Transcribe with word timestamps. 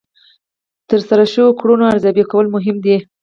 د 0.79 0.79
ترسره 0.89 1.25
شوو 1.33 1.57
کړنو 1.59 1.89
ارزیابي 1.91 2.23
کول 2.31 2.47
مهمه 2.55 2.81
ده. 2.85 2.97